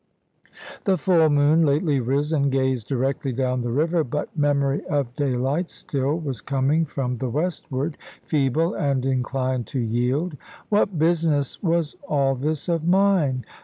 [0.85, 6.17] The full moon, lately risen, gazed directly down the river; but memory of daylight still
[6.17, 10.37] was coming from the westward, feeble, and inclined to yield.
[10.69, 13.45] What business was all this of mine?